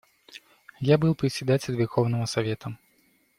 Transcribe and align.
Я 0.79 0.97
был 0.97 1.13
председатель 1.13 1.75
Верховного 1.75 2.25
Совета. 2.25 2.75